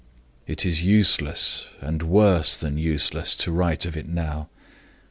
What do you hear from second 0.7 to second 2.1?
useless, and